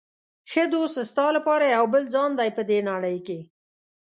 ښه 0.51 0.63
دوست 0.73 0.97
ستا 1.11 1.25
لپاره 1.37 1.65
یو 1.75 1.85
بل 1.93 2.03
ځان 2.13 2.31
دی 2.39 2.49
په 2.57 2.61
دې 2.69 2.79
نړۍ 2.89 3.17
کې. 3.27 3.39